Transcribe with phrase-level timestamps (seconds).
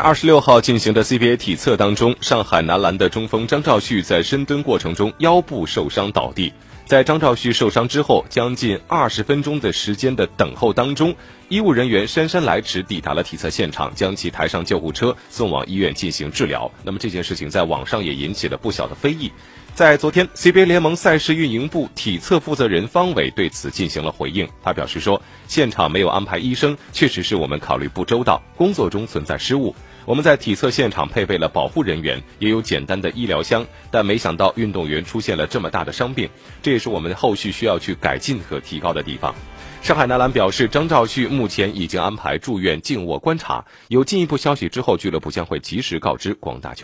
[0.00, 6.52] 二十六号进行的 CBA 体测当中，上海男篮的中锋张兆旭在深蹲过程中腰部受伤倒地。
[6.86, 11.14] 在张兆旭受伤之后，将近二十分钟的时间的等候当中，
[11.48, 16.70] 医务人员姗姗来迟抵达了体测现场，将其抬上救护车送往医院进行治疗。
[16.82, 19.30] 那么这件事情在网上也引起了不小的非议。
[19.72, 24.48] 在昨天，CBA 联盟赛事运营部体测负责人方伟对此进行了回应。
[24.64, 29.74] 他表示说，现场没有安排医生，确实是我们考虑不周到，工作中存在失误。
[30.10, 36.28] 我们在体测现场配备了保护人员，也有简单的医疗箱，但没想到运动员出现了这么大的伤病，
[36.60, 39.32] 这也是我们后续需要去改进和提高的地方。
[39.82, 46.78] 上海男篮表示，张兆旭目前已经安排住院静卧观察，有进一步消息之后，俱乐部将会及时告知广大球。